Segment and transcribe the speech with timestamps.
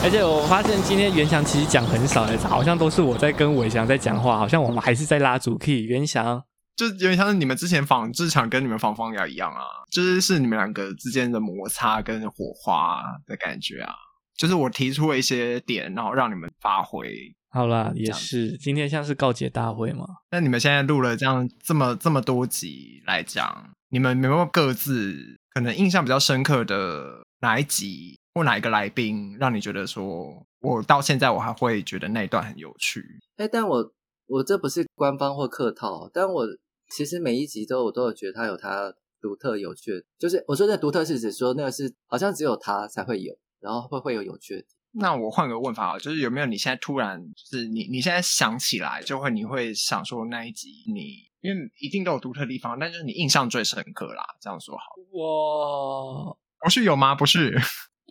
[0.00, 5.84] 而且我发现今天袁翔其实讲很少的，好像都是我在跟伟翔在讲话，好像我们还是在拉主 key。
[5.84, 6.42] 袁翔
[6.76, 13.92] 就是有点像是你们之前仿志强跟你们仿方雅一样啊，就是是你们两个之间的摩擦跟火花的感觉啊。
[14.36, 17.10] 就是我提出了一些点，然后让你们发挥。
[17.50, 20.06] 好啦，也是今天像是告解大会嘛。
[20.30, 25.16] 那你们现在录了这样这么这么多集来讲，你们有没有各自
[25.52, 33.04] 可能印象比较深刻的哪一集或哪一个来宾，让你觉得说，我到现在我还会觉得那一段很有趣？
[33.36, 33.92] 哎，但我
[34.28, 36.46] 我这不是官方或客套，但我
[36.88, 43.36] 其实每一集都我都有觉得它有它独特有趣的，就是我说的独特是指说那个是好像只有它才会有。
[43.60, 44.64] 然后会会有有趣的。
[44.92, 54.24] 那我换个问法啊，就是有没有你现在突然就是你你现在想起来就会你会想说那一集你因为一定都有独特地方，但就是你印象最深刻啦。
[54.40, 54.84] 这样说好。
[55.10, 57.16] 我不是有吗？
[57.16, 57.60] 不是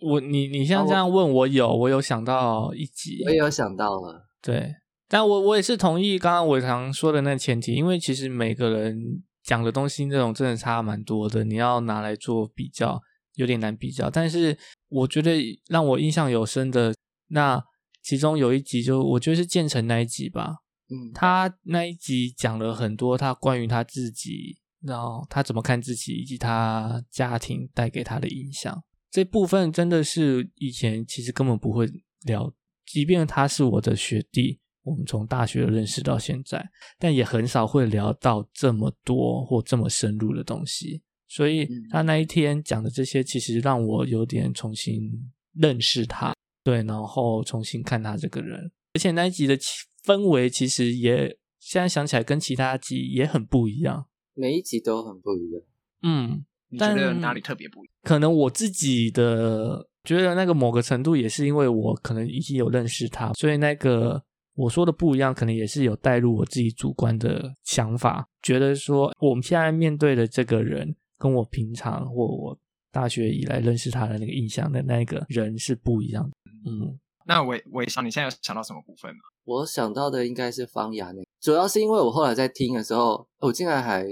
[0.02, 4.28] 我你你像这样问我有我有想到一集，我也有想到了。
[4.42, 4.74] 对，
[5.08, 13.00] 但我我也是同意刚刚伟常说的那前提，因为其实每个人讲的东西这种真的差蛮多的，你要拿来做比较。
[13.34, 15.30] 有点难比较，但是我觉得
[15.68, 16.92] 让我印象有深的
[17.28, 17.62] 那
[18.02, 20.56] 其中有一集，就我觉得是建成那一集吧。
[20.90, 28.82] 嗯，他那一集讲了很多他关于他自己，然后他怎么看自己，以及他家庭带给他的影响。
[29.18, 31.90] 这部分真的是以前其实根本不会
[32.26, 32.54] 聊，
[32.86, 36.64] 即便他是我的学弟，我们从大学认识到现在，
[37.00, 41.02] 但也很少会聊到这么多或这么深入的东西。
[41.26, 45.10] 所以他那一天讲的这些，其实让我有点重新
[45.52, 46.32] 认识他，
[46.62, 48.70] 对，然后重新看他这个人。
[48.94, 49.58] 而且那一集的
[50.04, 55.62] 氛围其实也现在想起来跟其他集也很不一样，每一集都很不一样。
[56.04, 57.94] 嗯，你觉得哪里特别不一样？
[58.02, 64.22] 可能我自己的觉得那个某个程度也是因为我可能已经有认识他，所以那个
[64.54, 70.96] 我说的不一样，可能也是有带入我自己主观的想法，觉得说我们现在面对的这个人。
[71.20, 72.56] 跟我平常或我
[72.92, 76.30] 大学以来认识他的那个印象的那个人是不一样的。
[76.64, 76.96] 嗯，
[77.26, 79.18] 那我我想你现在有想到什么部分吗？
[79.44, 84.06] 我想到的应该是方雅那，主要是因为我后来在听的时候，我竟然还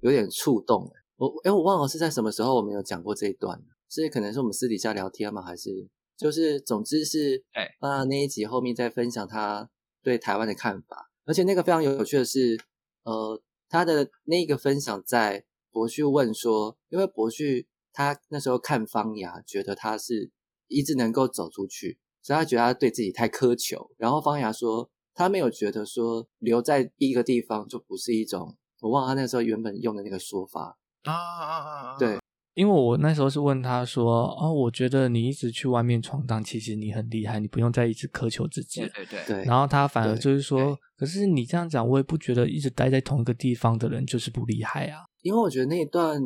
[0.00, 0.90] 有点触动。
[1.18, 5.42] 我哎，我忘了是在什么时候我们有讲过这一段，是可能是我们私底下聊天吗？
[5.42, 5.86] 还是
[6.16, 9.68] 就是总之是哎，啊那一集后面在分享他
[10.02, 12.58] 对台湾的看法，而且那个非常有趣的是，
[13.02, 15.44] 呃，他的那个分享在。
[15.70, 20.30] 博旭问说：“因为博旭他那时候看方雅，觉得他是
[20.66, 23.90] 一直能够走出去，所以他觉得他对自己太苛求。
[23.98, 28.56] 然后方雅说，他没有觉得说留在一个地方就不是一种……
[28.80, 31.96] 我忘了他那时候原本用的那个说法啊啊啊！
[31.98, 32.18] 对。”
[32.54, 39.44] 因为我那时候是问他说：“哦，我觉得你一直去外面闯荡，其实你很厉害，你不用再一直苛求自己。”对对对。
[39.44, 46.20] 然后他反而就是说：“可是你这样讲，我也不觉得一直待在同一个地方的人就是不厉害啊。”因为我觉得那一段，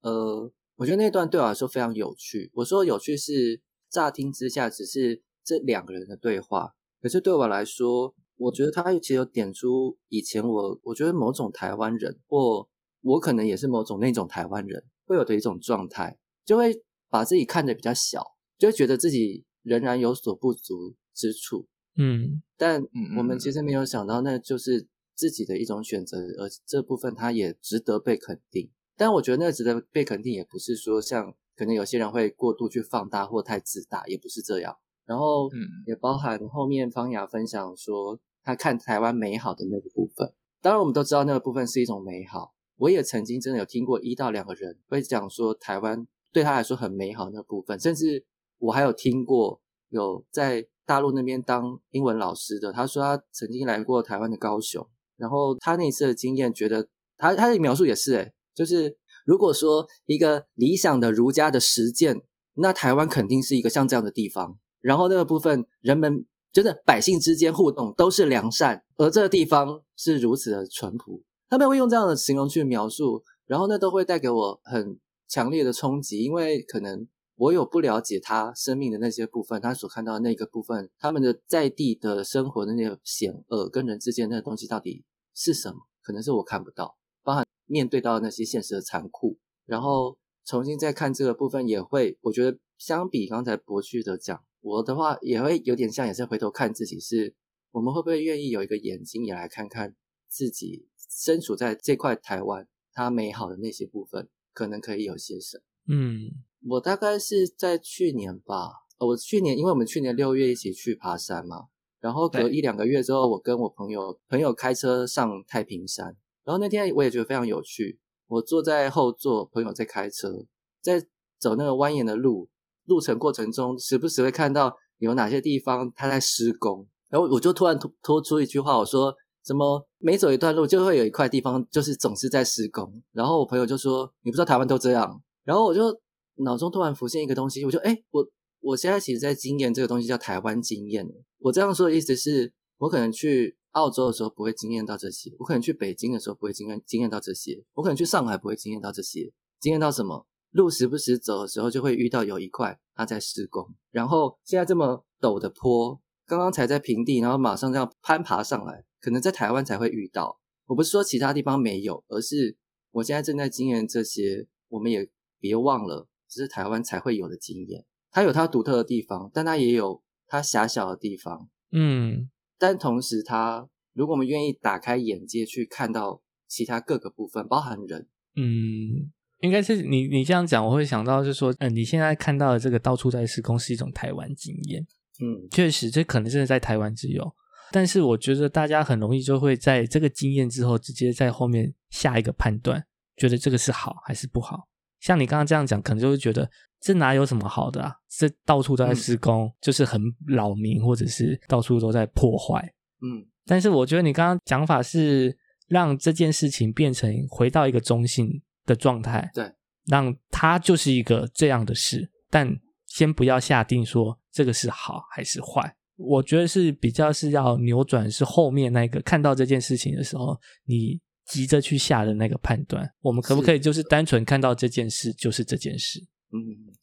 [0.00, 2.50] 呃，我觉得那段对我来说非常有趣。
[2.54, 12.66] 我说有趣是乍听之下只是这两个人的对话，可是对我来说，我觉得他其实有点出以前我我觉得某种台湾人，或
[13.04, 14.84] 我可能也是某种那种台湾人。
[15.06, 18.24] 会有的一种状态，就会把自己看得比较小，
[18.56, 21.66] 就会觉得自己仍然有所不足之处。
[21.96, 22.82] 嗯，但
[23.18, 28.70] 我们其实没有想到，那就是自己的一种选择，而这部分它也值得被肯定。
[28.96, 34.74] 但我觉得那个值得被肯定，也不是说像可能有些人会过度去放大或太自大，也不是这样。
[35.04, 40.32] 然后，嗯，也包含后面方雅分享说他看台湾美好的那个部分。
[40.62, 42.53] 当然，我们都知道那个部分是一种美好。
[42.76, 48.24] 我也曾经真的有听过一到两个人会讲说台湾对他来说很美好那部分，甚至
[48.58, 62.20] 我还有听过有在大陆那边当英文老师的，他说他曾经来过台湾的高雄，然后他那次的经验觉得他他的描述也是诶，就是如果说一个理想的儒家的实践，
[62.54, 71.22] 那台湾肯定是一个像这样的地方，然后那个部分人们真的百姓之间互动都是良善，而这个地方是如此的淳朴。
[71.48, 74.98] 他们会用这样的形容去描述，然后呢，都会带给我很
[75.28, 77.06] 强烈的冲击，因为可能
[77.36, 85.04] 我有不了解他生命的那些部分，他所看到的那个部分，他们的在地的生活的那个险恶，跟人之间那个东西到底
[85.34, 85.76] 是什么？
[86.02, 97.34] 可能是我看不到，包含面对到那些现实的残酷，然后重新再看这个部分，也会我觉得相比刚才博旭的讲，我的话也会有点像，也是回头看自己，是
[97.72, 99.96] 我们会不会愿意有一个眼睛也来看看
[100.28, 100.88] 自己。
[101.08, 105.62] 身处在这块台湾，它美好的那些部分，可能可以有些什么？
[105.94, 106.30] 嗯，
[106.68, 111.66] 我大概是在去年吧，呃我去年因为我们去年六月一起去爬山嘛，
[112.00, 117.98] 然后隔一两个月之后，我跟我朋友朋友开车上太平山，然后那天我也觉得非常有趣。
[118.26, 120.46] 我坐在后座，朋友在开车，
[120.80, 121.00] 在
[121.38, 122.48] 走那个蜿蜒的路，
[122.84, 129.14] 路程过程中时不时会看到有哪些地方它在施工，然后我就突然拖拖出一句话，我说
[129.44, 135.98] 什么每走一段路就会有一块地方就是总是在施工，然后我朋友就说你不知道台湾都这样，然后我就
[136.34, 138.28] 脑中突然浮现一个东西，我就哎我
[138.60, 141.08] 我现在其实在经验这个东西叫台湾经验，
[141.38, 150.26] 我这样说的意思是我可能去澳洲的时候不会经验到这些，我可能去北京的时候不会经验经验到这些，我可能去上海不会经验到这些，经验到什么？
[150.50, 160.40] 路时不时走的时候就会遇到有一块它在施工，然后现在这么陡的坡，刚刚才在平地，然后马上这样攀爬上来，可能在台湾才会遇到。
[160.64, 162.56] 我不是说其他地方没有，而是
[162.90, 165.06] 我现在正在经验这些，我们也
[165.38, 167.84] 别忘了，只是台湾才会有的经验。
[168.10, 171.50] 它有它独特的地方，但它也有它狭小的地方。
[171.70, 184.86] 嗯但同时它，如果我们愿意打开眼界去看到其他各个部分，包含人，嗯，应该是你你这样讲，我会想到就是说，嗯、你现在看到的这个到处在施工是一种台湾经验，
[185.20, 187.34] 嗯，确实这可能真的在台湾只有。
[187.72, 192.84] 但是我觉得大家很容易就会在这个经验之后，直接在后面下一个判断，
[193.16, 194.68] 觉得这个是好还是不好。
[195.00, 196.50] 像你刚刚这样讲，可能就会觉得
[196.80, 197.94] 这哪有什么好的啊？
[198.08, 202.72] 这到处都在施工，就是很扰民，或者是到处都在破坏。
[203.02, 205.36] 嗯，但是我觉得你刚刚讲法是
[205.68, 209.52] 让这件事情变成回到一个中性的状态，对，
[209.86, 212.56] 让它就是一个这样的事，但
[212.86, 215.76] 先不要下定说这个是好还是坏。
[215.96, 220.36] 我觉得是比较是要扭转，是后面那个看到这件事情的时候，
[220.66, 222.92] 你急着去下的那个判断。
[223.00, 226.00] 我们可不可以就是单纯看到这件事就是这件事？
[226.32, 226.38] 嗯，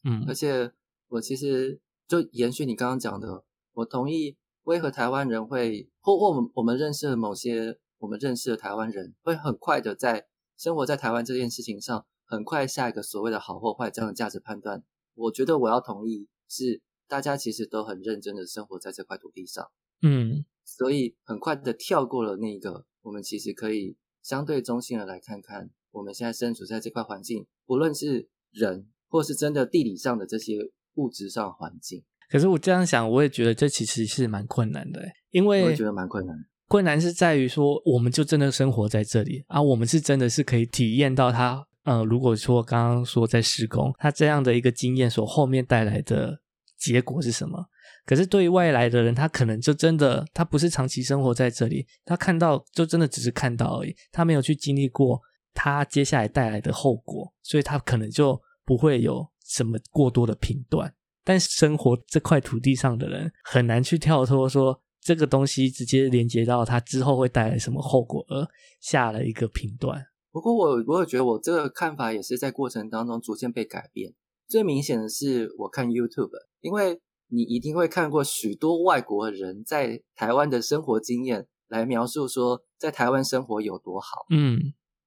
[0.06, 0.72] 嗯而且
[1.10, 3.44] 我其实就延续你刚刚讲的，
[3.74, 10.26] 我同意为何台湾人会或或我们我们认识的某些我们认识的台湾人会很快的在
[10.58, 14.84] 生活在台湾这件事情上，很快下一个所谓的好或坏这样的价值判断。
[15.16, 16.82] 我觉得我要同意是
[17.12, 19.70] 大家其实都很认真的生活在这块土地上，
[20.02, 36.34] 嗯所以很快的跳过了那个，我们其实可以相对中性的来看看我们现在身处在这块环境，不论是人或是真的地理上的这些物质上的环境，可是我这样想，我也觉得这其实是蛮困难的欸，因为我也觉得蛮困难。
[36.70, 41.68] 困难是在于说，我们就真的生活在这里啊，我们是真的是可以体验到它。
[41.84, 46.40] 呃，如果说刚刚说在施工，它这样的一个经验所后面带来的
[46.82, 47.64] 结果是什么？
[48.08, 55.22] 可是对于外来的人，他可能就真的他不是长期生活在这里，他看到就真的只是看到而已，他没有去经历过
[55.54, 60.92] 他接下来带来的后果，所以他可能就不会有什么过多的评断。
[61.24, 68.48] 但生活这块土地上的人很难去跳脱说这个东西直接连接到它之后会带来什么后果，而
[68.80, 70.04] 下了一个评断。
[70.32, 74.14] 不过我我有觉得我这个看法也是在过程当中逐渐被改变。
[74.52, 77.00] 最明显的是我看 YouTube，因为
[77.30, 84.26] 你一定会看过许多外国人在台湾的生活经验来描述说在台湾生活有多好。
[84.30, 84.60] 嗯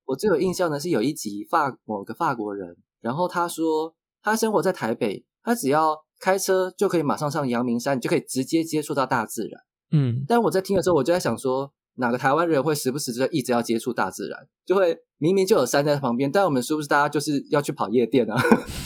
[0.07, 9.61] 我最有印象的是有一集法某个法国人，然后他说他生活在台北，他只要开车就可以马上上阳明山，你就可以直接接触到大自然。
[9.91, 14.49] 嗯但我在听的时候，我就在想说，哪个台湾人会时不时就一直要接触大自然？
[14.65, 18.37] 就会明明就有山在旁边，但我们是不是大家就是要去跑夜店啊？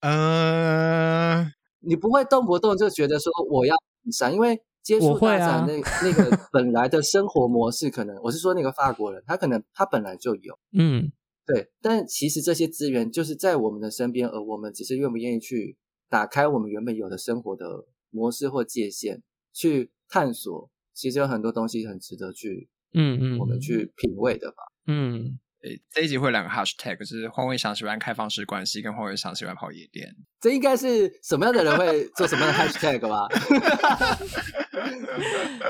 [0.00, 1.46] 呃，
[1.80, 3.74] 你不会动不动就觉得说我要
[4.12, 10.58] 山，因为接触我会啊大自然那、那个 本来的生活模式，可能我是说那个法国人，他可能他本来就有。
[10.72, 11.12] 嗯
[11.46, 15.76] 对，但其实这些资源就是在我们的身边，而我们只是愿不愿意去
[16.08, 19.20] 打开我们原本有的生活的模式或界限，
[19.52, 20.70] 去探索。
[20.92, 24.56] 其实有很多东西很值得去嗯嗯，我们去品味的吧。
[24.86, 30.08] 嗯诶这一集会有两个 hashtag，就是黄伟翔喜欢开放式关系，跟黄伟翔喜欢跑夜店。
[30.40, 33.28] 这应该是什么样的人会做什么样的 hashtag 吧？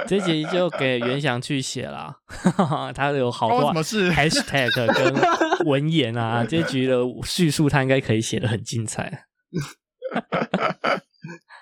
[0.06, 2.14] 这集就给袁翔去写啦，
[2.94, 5.12] 他有好多什么事 hashtag 跟
[5.66, 9.26] 文言啊，这局的叙述他应该可以写的很精彩。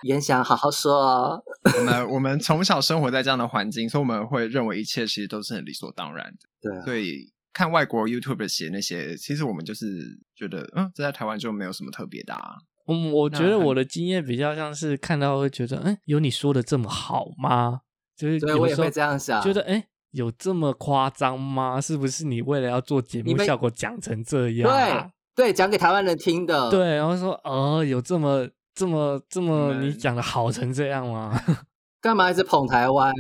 [0.03, 1.43] 袁翔，好好说哦。
[1.79, 6.39] 我们我们从小生活在这样的环境，所以我们会认为一切其实都是很理所当然的。
[6.61, 12.57] 对啊，所以看外国 YouTube 写那些，其实我们就是觉得，嗯，这在台湾就没有什么特别的啊。
[12.87, 17.81] 嗯，我觉得我的经验比较像是看到会觉得，嗯，有你说的这么好吗？
[18.17, 21.81] 就是对我也会有时候这样想觉得哎，有这么夸张吗？
[21.81, 25.11] 是不是你为了要做节目效果讲成这样、啊？
[25.37, 26.71] 对对，讲给台湾人听的。
[26.71, 31.41] 对，然后说哦，有这么这么这么你讲的好成这样吗？
[32.01, 33.13] 干嘛一直捧台湾？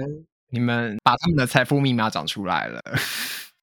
[0.50, 2.82] 你们把他们的财富密码讲出来了，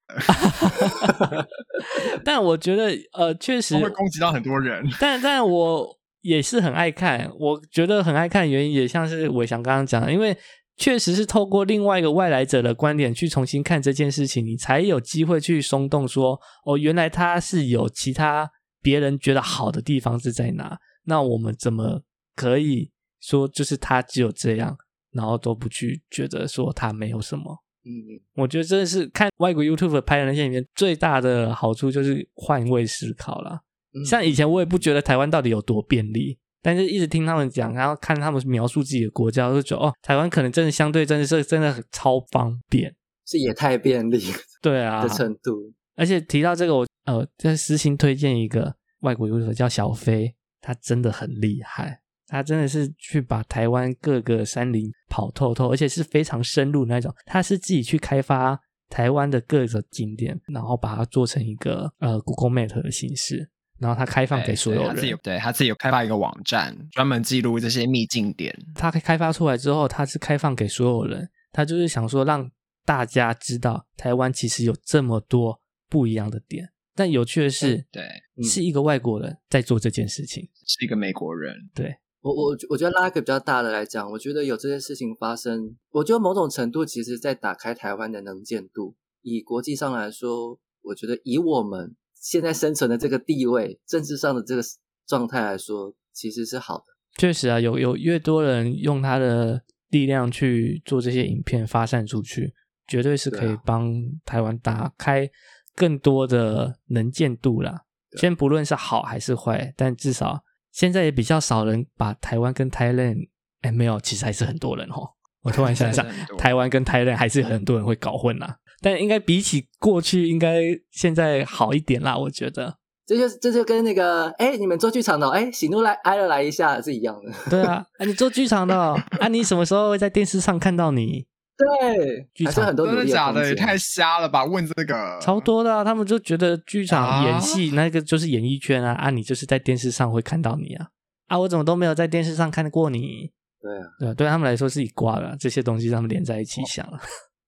[2.23, 4.83] 但我觉得呃，确实会攻击到很多人。
[4.99, 5.87] 但但我
[6.21, 10.35] 也是很爱看，我觉得很爱看，原因也像是伟翔刚刚讲的，因为
[10.77, 18.49] 确实是透过另外一个外来者的观点去重新看这件事情，你才有机会去松动说，哦，原来他是有其他
[18.81, 22.01] 别人觉得好的地方是在哪，那我们怎么
[22.35, 24.77] 可以说就是他只有这样，
[25.11, 27.63] 然后都不去觉得说他没有什么？
[27.85, 33.61] 嗯，我觉得真的是看外国 YouTube 拍的那些影片最大的好处，就是换位思考啦。
[33.93, 42.93] 嗯像以前我也不觉得台湾到底有多便利，但是一直听他们讲，然后看他们描述自己的国家，我就觉得哦，台湾可能真的相对真的是真的很超方便。
[43.25, 44.21] 是也太便利
[44.61, 45.73] 对啊的，程度。
[45.95, 57.13] 而且提到这个，我呃在私心推荐一个外国 YouTuber 叫小飞，他真的很厉害，他真的是去把台湾各个山林跑透透，而且是非常深入那种。
[57.25, 65.17] 他是自己去开发台湾的各个景点，然后把它做成一个呃 Google Map 的形式，然后他开放给所有人对他自己有。
[65.17, 68.55] 对他自己有开发一个网站，专门记录这些秘境点。
[68.73, 72.49] 他开发出来之后，他是开放给所有人，他就是想说让
[72.85, 76.69] 大家知道台湾其实有这么多不一样的点。
[76.97, 78.03] 但有趣的是，对，
[78.37, 80.47] 嗯是一个外国人在做这件事情。
[80.65, 81.53] 是一个美国人。
[81.73, 81.93] 对，
[82.25, 88.95] 我我我觉得拉一个比较大的来讲，我觉得有这些事情发生，我觉得某种程度其实在打开台湾的能见度。
[89.21, 94.63] 以国际上来说，我觉得以我们现在生存的这个地位、政治上的这个
[95.05, 96.85] 状态来说，其实是好的。
[97.15, 102.55] 确实啊，有有越多人用他的力量去做这些影片发散出去，
[102.87, 103.93] 绝对是可以帮
[104.25, 105.29] 台湾打开
[105.75, 107.71] 更多的能见度啦。
[107.71, 107.81] 啊
[108.17, 110.43] 先不论是好还是坏，但至少
[110.75, 113.29] 现在也比较少人把台湾跟 Thailand，
[113.61, 115.07] 哎，没有，其实还是很多人哦。
[115.41, 116.05] 我突然想想
[116.37, 118.57] 台湾跟 Thailand 还是很多人会搞混啦。
[118.81, 122.75] 但应该比起过去，应该现在好一点啦，我觉得。
[123.05, 127.31] 这就这就跟那个哎，你们做剧场的哦，哎，喜怒来哀乐来一下是一样的。
[127.49, 131.25] 对啊，啊，你做剧场的哦、啊，你什么时候会在电视上看到你？
[131.57, 133.47] 对，剧场还是很多努真的假的？
[133.47, 134.43] 也太瞎了吧！
[134.43, 140.89] 问这个超多的、啊，他们就觉得剧场啊演戏、那个就是演艺圈啊，啊，你就是在电视上会看到你啊，
[141.27, 143.31] 啊，我怎么都没有在电视上看过你？
[143.61, 143.87] 对啊。
[143.97, 146.99] 对啊，对他们来说是一挂的，这些东西他们连在一起想了。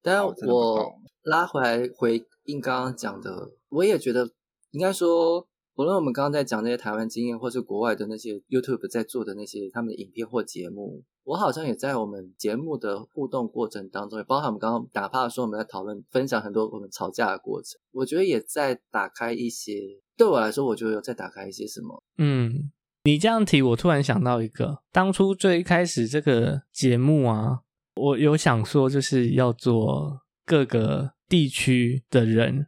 [0.01, 4.29] 但我拉回来回应刚刚讲的，我也觉得
[4.71, 5.45] 应该说，
[5.75, 19.74] 无论我们刚刚在讲那些台湾经验，或是国外的那些 YouTube 在做的那些他们的影片或节目，我好像也在我们节目的互动过程当中，也包含我们刚刚哪怕说我们在讨论分享很多我们吵架的过程，我觉得也在打开一些，
[20.15, 22.01] 对我来说，我觉得有在打开一些什么。
[22.17, 22.72] 嗯，
[23.03, 27.60] 你这样提，我突然想到一个，当初最开始这个节目啊，
[27.98, 32.67] 我有想说就是要做各个地区的人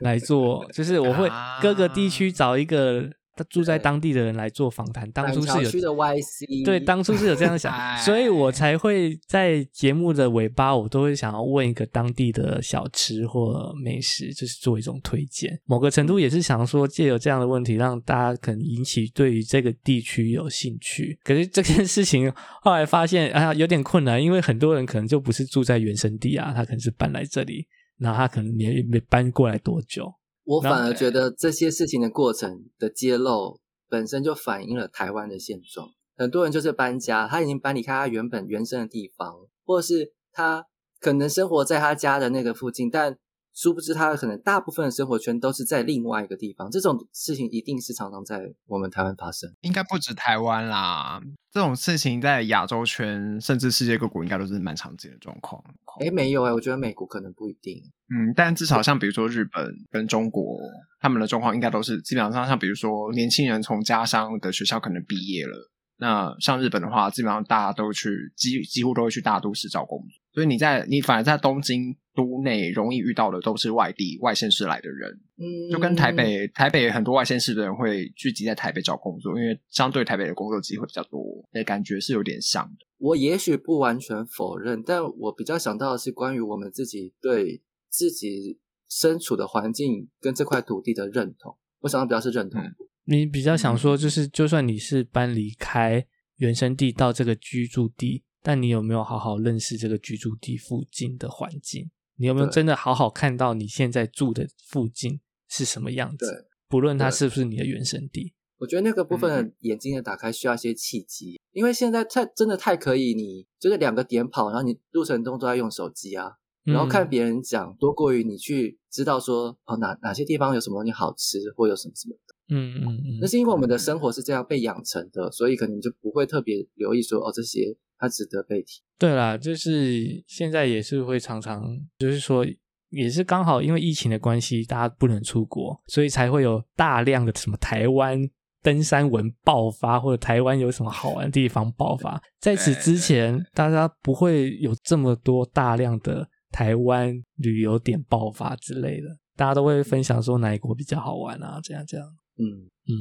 [0.00, 3.10] 来做，就是我会 啊各个地区找一个
[3.48, 5.10] 住在当地的人来做访谈。
[5.10, 15.58] 当初是有区的 YC，对，当初是有这样想，哎所以我才会在节目的尾巴，我都会想要问一个当地的小吃或美食，就是做一种推荐。
[15.64, 21.18] 某个程度也是想说，借由这样的问题，让大家可能引起对于这个地区有兴趣。
[21.24, 27.66] 可是这件事情后来发现，啊，有点困难，因为很多人可能就不是住在原生地啊，他可能是搬来这里，
[27.98, 30.12] 然后他可能也没搬过来多久。
[30.44, 35.88] 我反而觉得这些事情的过程的揭露本身就反映了台湾的现状。
[36.16, 39.34] 很多人就是搬家，他已经搬离开他原本原生的地方，
[39.64, 40.66] 或是他
[41.00, 43.18] 可能生活在他家的那个附近，但
[43.54, 46.68] 殊不知他可能大部分的生活圈都是在另外一个地方。
[46.70, 49.48] 这种事情一定是常常在我们台湾发生。
[49.60, 55.62] 应该不止台湾啦，这种事情在亚洲圈甚至世界各国应该都是蛮常见的状况。
[56.00, 57.80] 诶，没有诶，我觉得美国可能不一定。
[58.10, 60.58] 嗯，但至少像比如说日本跟中国，
[61.00, 81.22] 他们的状况应该都是基本上像比如说年轻人从家乡的学校可能毕业了，那像日本的话，基本上大家都去几几乎都会去大都市找工作，所以你在你反而在东京都内容易遇到的都是外地外县市来的人，嗯，就跟台北台北很多外县市的人会聚集在台北找工作，因为相对台北的工作机会比较多，
[81.52, 82.86] 那感觉是有点像的。
[82.98, 91.56] 我也许不完全否认，但我比较想到的是关于我们自己对自己身处的环境跟这块土地的认同。
[91.80, 92.60] 我想到比较是认同。
[92.60, 92.74] 嗯
[93.06, 96.06] 你比较想说，就是就算你是搬离开
[96.38, 101.90] 原生地到这个居住地，但你有没有好好认识这个居住地附近的环境？
[102.16, 106.46] 你有没有真的好好看到你现在住的附近是什么样子？
[106.68, 108.34] 不论它是不是你的原生地。
[108.58, 116.32] 我觉得那个部分眼睛的打开需要一些契机，因为现在太真的太可以，你就是两个点跑，然后你路程中都在用手机啊，
[116.64, 122.34] 然后看别人讲，多过于你去知道说哦哪哪些地方有什么东西好吃，或有什么什么的。
[122.54, 128.82] 嗯嗯嗯，那是因为我们的生活是这样被养成的，所以可能就不会特别留意说哦这些它值得被提。
[128.98, 131.62] 对啦，就是现在也是会常常，
[131.98, 132.46] 就是说
[132.90, 138.20] 也是刚好因为疫情的关系，大家不能出国，所以才会有大量的什么台湾
[138.62, 142.22] 登山文爆发，或者台湾有什么好玩的地方爆发。
[142.40, 152.06] 在此之前，大家不会有这么多大量的台湾旅游点爆发之类的，大家都会分享说哪一国比较好玩啊，这样这样。
[152.36, 152.46] 嗯，
[152.86, 152.92] 嗯，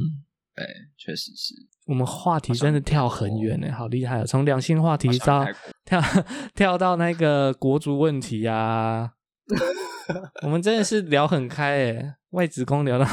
[0.56, 0.66] 对，
[0.98, 1.54] 确实是。
[1.86, 4.26] 我们话题真的跳很远呢，好厉害哦！
[4.26, 5.46] 从两性话题到
[5.84, 6.02] 跳
[6.56, 9.12] 跳到那个国足问题啊，
[10.44, 13.06] 我们真的是聊很开诶，外子宫聊到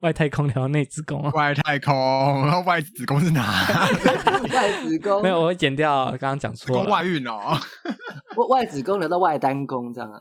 [0.00, 1.30] 外太空，聊到内子宫啊。
[1.32, 1.94] 外太空，
[2.44, 3.64] 然后外子宫是哪？
[4.52, 6.90] 外子宫没有，我会剪掉，刚刚讲错了。
[6.90, 7.58] 外孕哦。
[8.36, 10.20] 外外子宫聊到外单宫这样啊。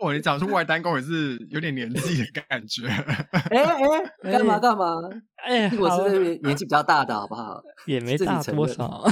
[0.00, 2.86] 哦，你讲出外单工也是有点年纪的感觉。
[2.88, 3.62] 哎
[4.22, 4.86] 哎，干嘛干嘛？
[5.44, 7.60] 哎，我好是年年纪比较大的，好不好？
[7.86, 9.04] 也没大多少。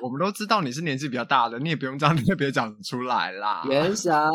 [0.00, 3.62] 我们都知道你是年纪比较大的，你也不用这样特别讲出来啦。
[3.68, 4.30] 袁翔，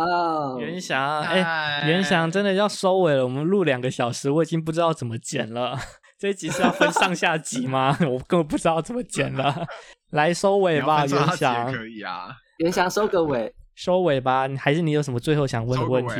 [0.60, 5.78] 袁翔，哎，哎袁翔真的要收尾了，我们录两个小时，我已经不知道怎么剪了。
[6.18, 7.96] 这一集是要分上下集吗？
[8.02, 9.68] 我根本不知道怎么剪了。
[10.12, 12.30] 来收尾吧，袁翔，可以啊。
[12.58, 13.54] 袁翔收个尾。
[13.78, 14.48] 收尾吧。
[14.48, 16.16] 你还是你有什么最后想问的问题？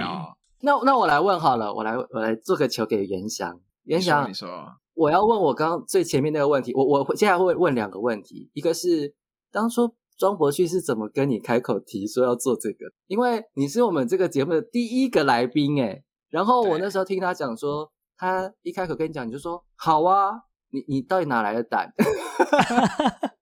[0.62, 3.60] 那那我来问好了，我来我来做个球给袁翔。
[3.84, 4.48] 袁，翔你，说，
[4.94, 9.16] 我要问我刚刚最前面那个问题，我我接下来会问两个问题，一个是
[9.52, 12.86] 当初庄博旭是怎么跟你开口提说要做这个？
[13.08, 20.32] 因为你是我们这个节目的第一个来宾诶，然后我那时候听他讲说，他一开口跟你讲，你就说好啊，
[20.72, 21.94] 你你到底哪来的胆？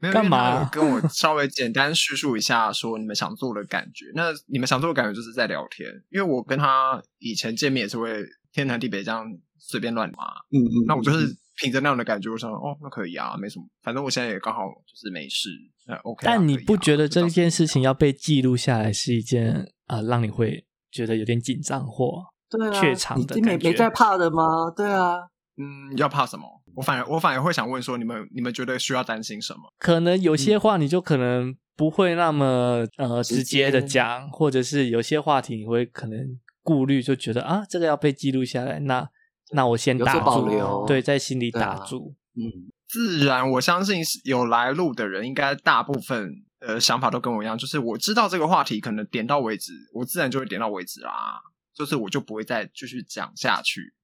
[0.00, 4.06] 没有干嘛跟我稍微简单叙述一下，说你们想做的感觉。
[4.14, 9.26] 那你们想做的感觉就是在聊天，因为我跟他以前见面也是会天南地北这样
[9.58, 10.24] 随便乱嘛。
[10.50, 11.26] 嗯嗯那我就是
[11.56, 15.48] 凭着那样的感觉，我想哦，那可以啊，没什么，反正我现在也刚好就是没事，
[15.86, 19.52] 那 OK 啊、但你不觉得这件事情要被记录下来是一件
[19.86, 24.70] 啊、呃让你会觉得有点紧张或对啊，怯场你没的感觉没在怕的吗？
[24.76, 25.18] 对啊，
[25.56, 26.62] 嗯，要怕什么？
[26.76, 29.72] 我反而我反而会想问说，你们你们觉得需要担心什么？
[29.78, 36.18] 可能有些话你就可能不会那么呃直直接的讲，或者是有些话题你会可能
[36.62, 39.08] 顾虑，就觉得啊这个要被记录下来，那
[39.52, 42.14] 那我先打住，保留对，在心里打住。
[42.36, 51.40] 嗯，自然，我相信是有来路的人，应该大部分呃想法都跟我一样，就是我知道这个话题可能点到为止，我自然就会点到为止啦，
[51.74, 53.94] 就是我就不会再继续讲下去。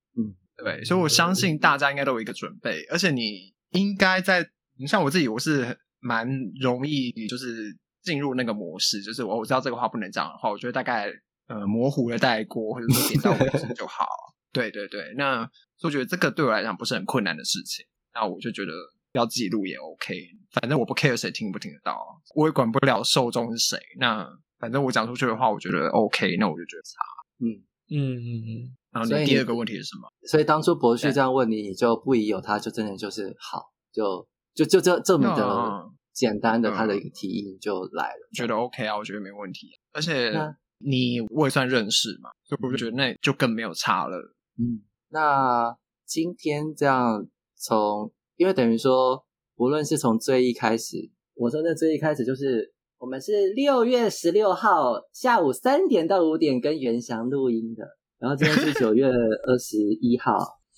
[0.61, 6.29] 嗯，对，所以我相信大家应该都有一个准备，而且你应该在，你像我自己，我是蛮
[6.61, 11.11] 容易就是进入那个模式，就是我我知道这个话不能讲的话，我觉得大概
[11.47, 14.07] 呃模糊的带过，或者说点到为止就好。
[14.53, 17.87] 对对对，那所以我觉得这个对我来讲不是很困难的事情。
[18.13, 18.73] 那我就觉得
[19.13, 20.13] 要自己录也 OK，
[20.51, 21.97] 反正我不 care 谁听不听得到，
[22.35, 23.79] 我也管不了受众是谁。
[24.01, 26.99] 那反正我讲出去的话，我觉得 OK，那我就觉得差。
[27.39, 30.09] 嗯，嗯嗯嗯，然后你你第二个问题是什么？
[30.29, 38.29] 所以当初博旭这样问你，你就不疑有他，就真的就是好，就就就这这么的嗯简单的嗯他的一个提议就来了。
[38.35, 39.69] 觉得 OK 啊，我觉得没问题。
[39.93, 40.33] 而且
[40.79, 44.17] 你我也算认识嘛，所以我就觉得那就更没有差了。
[44.59, 45.77] 嗯，那
[46.07, 47.27] 今天这样
[47.57, 49.25] 从，因为等于说，
[49.57, 50.97] 无论是从最一开始，
[51.35, 57.85] 我说的最一开始就是我们是六月十六号下午三点到五点跟袁翔录音的，
[58.21, 60.33] 然后今天是九月二十一号，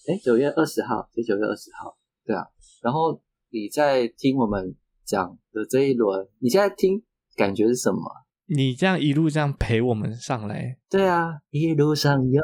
[0.09, 2.47] 哎，九月二十号，是九月二十号，对啊，
[2.81, 7.03] 然后你在听我们讲的这一轮，你现在听
[7.35, 8.01] 感觉是什么？
[8.47, 12.41] 你这样一路这样陪我们上来，对啊，一路上有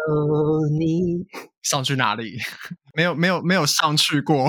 [0.76, 1.24] 你，
[1.62, 2.36] 上去哪里？
[2.94, 4.48] 没有没有没有上去过。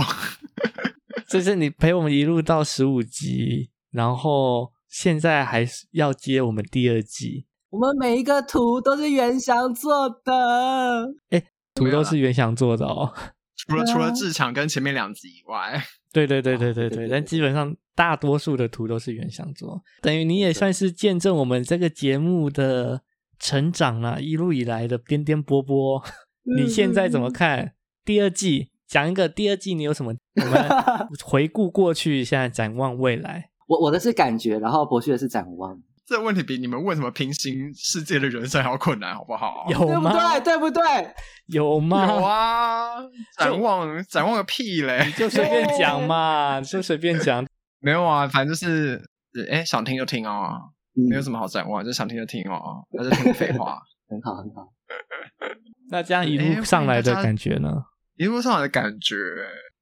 [1.27, 11.13] 就是你陪我们一路到十五集，然后现在还是要接我们第二季，我们每一个图都是袁翔做的。
[11.29, 11.43] 哎
[11.75, 13.13] 图都是袁翔做的哦。
[13.55, 23.01] 除了啊除了志强跟前面两集以外，对对对对对对，但基本上大多数的图都是原想做，等于你也算是见证我们这个节目的
[23.37, 26.03] 成长啦，一路以来的颠颠簸簸。
[26.57, 28.71] 你现在怎么看第二季？
[28.87, 30.15] 讲一个第二季你有什么？
[30.41, 30.67] 我们
[31.23, 33.51] 回顾过去，现在展望未来。
[33.67, 35.79] 我我的是感觉，然后博旭的是展望。
[36.09, 39.67] 这个问题比你们问什么平行世界的人生还要困难，好不好？
[39.69, 40.39] 有对不吗？
[40.39, 40.43] 对？
[40.43, 40.81] 对不对？
[41.45, 42.07] 有吗？
[42.07, 42.95] 有啊，
[43.37, 45.13] 展望展望个屁嘞！
[45.15, 47.45] 就随便讲嘛，就随便讲。
[47.79, 48.99] 没有啊，反正就是，
[49.51, 50.59] 哎，想听就听哦，
[51.09, 53.79] 没有什么，好展望，就想听就听哦，那就听废话。
[54.09, 54.73] 很 好很好。
[55.91, 57.71] 那这样一哎路上来的感觉呢？
[58.15, 59.15] 一路上来的感觉，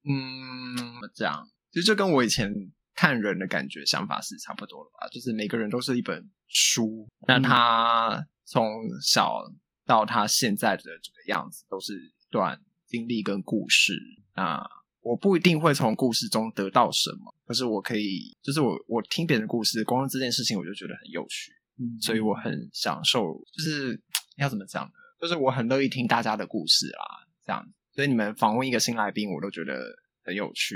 [0.03, 1.47] 嗯，怎么讲？
[1.71, 2.53] 其实就跟我以前
[2.97, 5.07] 看人的感觉、想法是差不多的吧。
[5.10, 8.67] 就是每个人都是一本书，那他从
[9.01, 9.43] 小
[9.86, 13.93] 到他现在的这个样子，都是一段经历跟故事。
[14.36, 14.62] 那
[15.01, 21.53] 我不一定会从故事中得到什么，可是我可以，就是我我听别人的故事，光这件事情我就觉得很有趣。
[21.79, 24.01] 嗯所以我很享受，就是
[24.38, 24.91] 要怎么讲呢？
[25.21, 27.05] 就是我很乐意听大家的故事啦，
[27.45, 27.63] 这样。
[27.93, 29.79] 所以你们访问一个新来宾，我都觉得
[30.27, 30.75] 很有趣，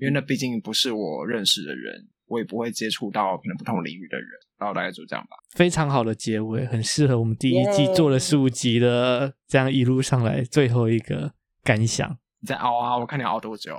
[0.00, 4.28] 因为那毕竟不是我认识的人，我也不会接触到可能不同领域的人。
[4.58, 5.36] 然后大概就这样吧。
[5.56, 11.32] 非常好的结尾，很适合我们第一季做了十五集的这样一路上来最后一个
[11.64, 12.16] 感想。
[12.38, 13.76] 你在熬啊，我看你熬多久。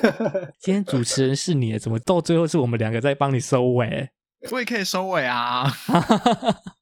[0.60, 4.10] 今天主持人是你，怎么到最后是我们两个在帮你收尾？
[4.52, 5.64] 我也可以收尾啊。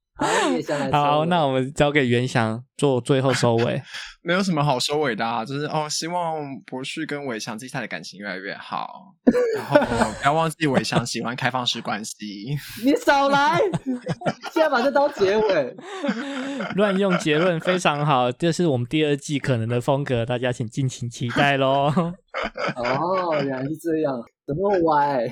[0.90, 3.82] 好，那我们交给袁翔做最后收尾。
[4.22, 9.14] 没有什么好收尾的、啊，就是哦，希望博旭跟伟翔接下来的感情越来越好，
[9.54, 9.78] 然后
[10.18, 12.14] 不要忘记伟翔喜欢开放式关系。
[12.84, 13.60] 你少来，
[14.52, 15.76] 现在把这刀结尾。
[16.74, 21.92] 乱用结论非常好，这是我们第二季可能的风格，大家请敬请期待喽。
[22.74, 24.14] 哦，原来是这样，
[24.46, 25.30] 怎么歪？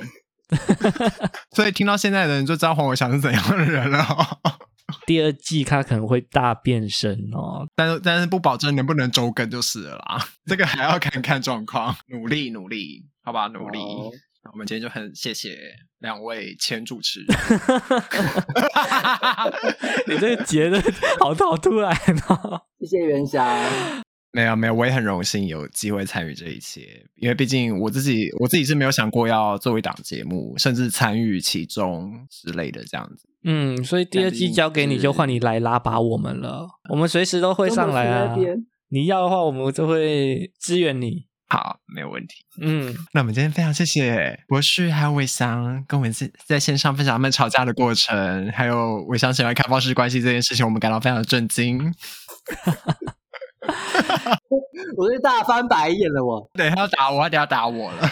[1.52, 4.52] 所以听到现在的人就知道黄伟翔是怎样的人了、哦。
[5.06, 13.78] 第二季它可能会大变身哦，但是但是不保证能不能周更就是了啦， 这个还要看看状况，努力努力，好吧，努力。
[14.52, 15.56] 我们今天就很谢谢
[16.00, 17.28] 两位前主持人，
[20.06, 20.78] 你这个结的
[21.18, 21.90] 好好突然
[22.28, 22.60] 哦。
[22.78, 24.03] 谢谢袁霞。
[24.34, 26.80] 没有没有，我也很荣幸有机会参与这一切，
[27.14, 33.28] 因为毕竟我自己我自己是没有想过要做一档节目，甚至参与其中之类的这样子。
[33.44, 36.66] 嗯，所以第二季交给你，就换你来拉拔我们了。
[36.90, 38.36] 我们随时都会上来啊
[38.88, 41.26] 你要的话，我们就会支援你。
[41.46, 42.34] 好，没有问题。
[42.60, 51.94] 嗯，那我们今天非常谢谢博旭还有伟翔跟我们在在线上分享他们吵架的过程，还有伟翔喜欢开放式关系这件事情，我们感到非常的震惊。
[54.96, 56.48] 我是大翻白眼了，我。
[56.54, 58.10] 对，他要打我，他等下打我了，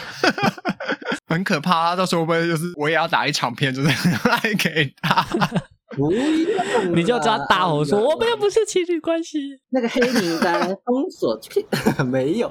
[1.28, 1.90] 很可怕。
[1.90, 3.88] 他到时候会不会就是我也要打一场片，就是
[4.28, 5.24] 来给他？
[5.94, 9.38] 不要你就知道大吼说：“我们又不是情侣关系。
[9.68, 11.38] 那个黑名单封锁，
[12.06, 12.50] 没有，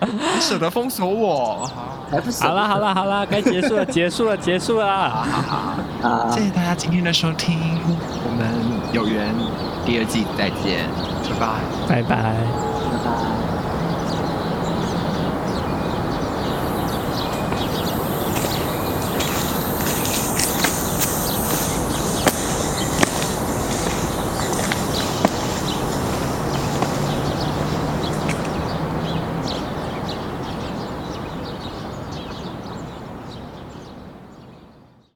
[0.00, 1.56] 你舍得封锁我？
[1.66, 5.10] 好，还不”好啦好啦好啦，该结束了，结束了，结束了。
[5.10, 6.40] 好好，好谢！
[6.40, 8.48] 谢大家今天的收听，我们
[8.94, 9.28] 有缘
[9.88, 10.84] 第二季再见，
[11.24, 11.62] 拜拜。
[11.88, 12.08] 拜拜。
[12.08, 12.77] 拜拜。